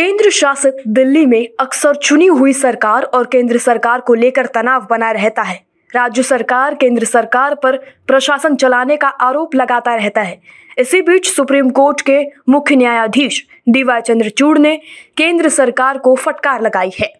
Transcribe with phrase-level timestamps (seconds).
[0.00, 5.10] केंद्र शासित दिल्ली में अक्सर चुनी हुई सरकार और केंद्र सरकार को लेकर तनाव बना
[5.10, 5.56] रहता है।
[5.92, 10.40] राज्य सरकार, केंद्र सरकार पर प्रशासन चलाने का आरोप लगाता रहता है।
[10.78, 12.18] इसी बीच सुप्रीम कोर्ट के
[12.48, 14.76] मुख्य न्यायाधीश डीवाई चंद्रचूड़ ने
[15.16, 17.12] केंद्र सरकार को फटकार लगाई है।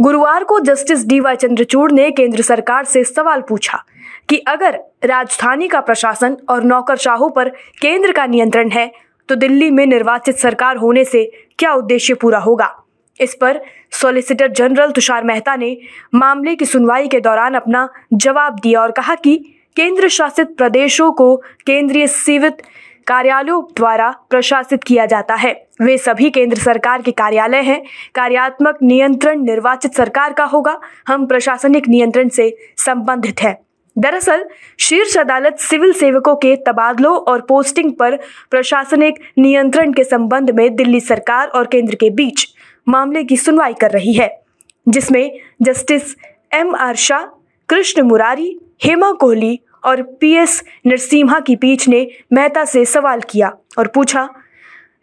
[0.00, 3.84] गुरुवार को जस्टिस डीवाई चंद्रचूड़ ने केंद्र सरकार से सवाल पूछा
[4.28, 7.48] कि अगर राजधानी का प्रशासन और नौकरशाहों पर
[7.82, 8.90] केंद्र का नियंत्रण है
[9.28, 11.30] तो दिल्ली में निर्वाचित सरकार होने से
[11.62, 12.84] क्या उद्देश्य पूरा होगा?
[13.20, 13.60] इस पर
[13.90, 15.78] सॉलिसिटर जनरल तुषार मेहता ने
[16.14, 21.36] मामले की सुनवाई के दौरान अपना जवाब दिया और कहा कि केंद्र शासित प्रदेशों को
[21.36, 22.62] केंद्रीय सीवित
[23.06, 27.82] कार्यालयों द्वारा प्रशासित किया जाता है। वे सभी केंद्र सरकार के कार्यालय हैं।
[28.14, 33.58] कार्यात्मक नियंत्रण निर्वाचित सरकार का होगा। हम प्रशासनिक नियंत्रण से संबंधित हैं।
[33.98, 34.44] दरअसल,
[34.78, 38.16] शीर्ष अदालत सिविल सेवकों के तबादलों और पोस्टिंग पर
[38.50, 42.48] प्रशासनिक नियंत्रण के संबंध में दिल्ली सरकार और केंद्र के बीच
[42.88, 44.42] मामले की सुनवाई कर रही है,
[44.88, 46.16] जिसमें justice
[46.52, 47.22] M R Shah,
[47.68, 53.52] Krishna Murari, Hema Kohli और पी एस नरसिम्हा की पीठ ने मेहता से सवाल किया
[53.78, 54.28] और पूछा,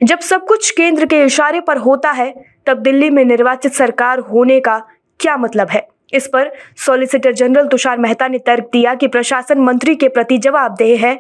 [0.04, 4.60] जब सब कुछ केंद्र के इशारे पर होता है, तब दिल्ली में निर्वाचित सरकार होने
[4.60, 4.86] का
[5.20, 5.88] क्या मतलब है?
[6.14, 11.06] इस पर सॉलिसिटर जनरल तुषार मेहता ने तर्क दिया कि प्रशासन मंत्री के प्रति जवाबदेह
[11.06, 11.20] है।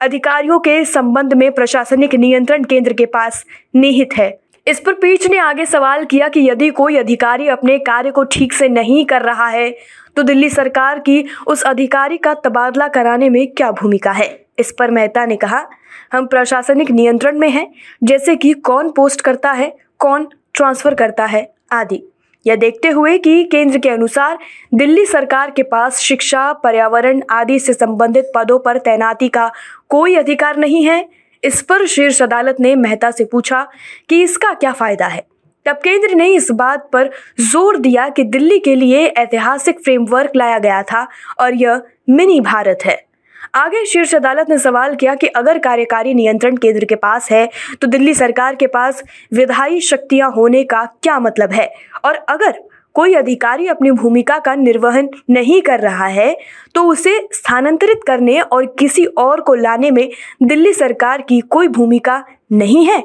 [0.00, 3.44] अधिकारियों के संबंध में प्रशासनिक नियंत्रण केंद्र के पास
[3.76, 8.10] निहित है। इस पर पीठ ने आगे सवाल किया कि यदि कोई अधिकारी अपने कार्य
[8.10, 9.70] को ठीक से नहीं कर रहा है
[10.16, 14.28] तो दिल्ली सरकार की उस अधिकारी का तबादला कराने में क्या भूमिका है?
[14.58, 15.64] इस पर मेहता ने कहा,
[16.12, 17.66] हम प्रशासनिक नियंत्रण में हैं,
[18.04, 22.02] जैसे कि कौन पोस्ट करता है, कौन ट्रांसफ़र करता है, आदि।
[22.46, 24.38] यह देखते हुए कि केंद्र के अनुसार
[24.74, 29.50] दिल्ली सरकार के पास शिक्षा, पर्यावरण आदि से संबंधित पदों पर तैनाती का
[29.88, 31.08] कोई अधिकार नहीं है।
[31.42, 33.66] इस पर शीर्ष अदालत ने मेहता से पूछा
[34.08, 35.24] कि इसका क्या फ़ायदा है।
[35.66, 40.58] तब केंद्र ने इस बात पर ज़ोर दिया कि दिल्ली के लिए ऐतिहासिक फ्रेमवर्क लाया
[40.58, 41.06] गया था
[41.40, 43.11] और यह मिनी भारत है।
[43.54, 47.48] आगे शीर्ष अदालत ने सवाल किया कि अगर कार्यकारी नियंत्रण केंद्र के पास है
[47.80, 49.02] तो दिल्ली सरकार के पास
[49.34, 51.68] विधायी शक्तियाँ होने का क्या मतलब है?
[52.04, 52.60] और अगर
[52.94, 56.36] कोई अधिकारी अपनी भूमिका का निर्वहन नहीं कर रहा है
[56.74, 60.08] तो उसे स्थानांतरित करने और किसी और को लाने में
[60.42, 63.02] दिल्ली सरकार की कोई भूमिका नहीं है?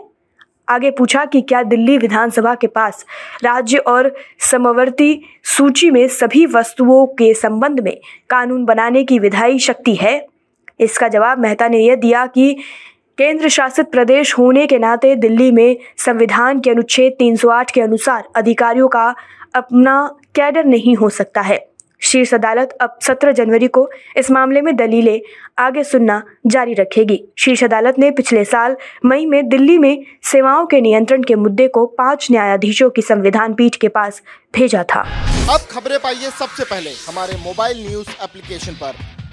[0.69, 3.05] आगे पूछा कि क्या दिल्ली विधानसभा के पास
[3.43, 4.13] राज्य और
[4.51, 5.19] समवर्ती
[5.57, 7.95] सूची में सभी वस्तुओं के संबंध में
[8.29, 10.17] कानून बनाने की विधायी शक्ति है?
[10.79, 12.53] इसका जवाब मेहता ने यह दिया कि
[13.17, 18.87] केंद्र शासित प्रदेश होने के नाते दिल्ली में संविधान के अनुच्छेद 308 के अनुसार अधिकारियों
[18.87, 19.15] का
[19.55, 21.65] अपना कैडर नहीं हो सकता है।
[22.01, 25.19] शीर्ष अदालत अब 17 जनवरी को इस मामले में दलीलें
[25.59, 30.81] आगे सुनना जारी रखेगी। शीर्ष अदालत ने पिछले साल मई में दिल्ली में सेवाओं के
[30.81, 34.21] नियंत्रण के मुद्दे को पाँच न्यायाधीशों की संविधान पीठ के पास
[34.55, 35.01] भेजा था।
[35.53, 39.26] अब खबरें पाइए सबसे पहले हमारे मोबाइल न्यूज़ एप्लीकेशन पर।